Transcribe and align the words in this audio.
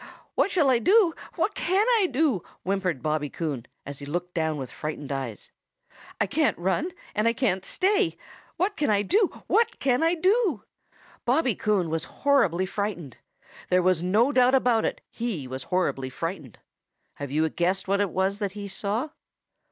"What 0.33 0.49
shall 0.49 0.71
I 0.71 0.79
do? 0.79 1.13
What 1.35 1.53
can 1.53 1.85
I 1.99 2.07
do?" 2.11 2.41
whimpered 2.63 3.03
Bobby 3.03 3.29
Coon 3.29 3.67
as 3.85 3.99
he 3.99 4.05
looked 4.07 4.33
down 4.33 4.57
with 4.57 4.71
frightened 4.71 5.11
eyes. 5.11 5.51
"I 6.19 6.25
can't 6.25 6.57
run 6.57 6.89
and 7.13 7.27
I 7.27 7.33
can't 7.33 7.63
stay. 7.63 8.17
What 8.57 8.75
can 8.75 8.89
I 8.89 9.03
do? 9.03 9.27
What 9.45 9.77
can 9.77 10.01
I 10.01 10.15
do?" 10.15 10.63
Bobby 11.23 11.53
Coon 11.53 11.91
was 11.91 12.05
horribly 12.25 12.65
frightened. 12.65 13.17
There 13.69 13.83
was 13.83 14.01
no 14.01 14.31
doubt 14.31 14.55
about 14.55 14.85
it, 14.85 15.01
he 15.11 15.47
was 15.47 15.65
horribly 15.65 16.09
frightened. 16.09 16.57
Have 17.17 17.29
you 17.29 17.47
guessed 17.49 17.87
what 17.87 18.01
it 18.01 18.09
was 18.09 18.39
that 18.39 18.53
he 18.53 18.67
saw? 18.67 19.09